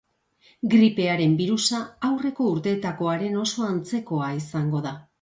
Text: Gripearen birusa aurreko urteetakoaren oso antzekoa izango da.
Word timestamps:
Gripearen 0.71 1.35
birusa 1.41 1.83
aurreko 2.11 2.49
urteetakoaren 2.57 3.39
oso 3.45 3.71
antzekoa 3.71 4.35
izango 4.43 4.87
da. 4.91 5.01